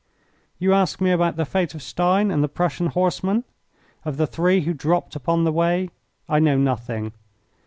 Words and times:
You 0.57 0.73
ask 0.73 0.99
me 0.99 1.11
about 1.11 1.35
the 1.35 1.45
fate 1.45 1.75
of 1.75 1.81
Stein 1.83 2.31
and 2.31 2.43
the 2.43 2.47
Prussian 2.49 2.87
horsemen! 2.87 3.43
Of 4.03 4.17
the 4.17 4.25
three 4.25 4.61
who 4.61 4.73
dropped 4.73 5.15
upon 5.15 5.43
the 5.43 5.51
way 5.53 5.91
I 6.27 6.39
know 6.39 6.57
nothing. 6.57 7.11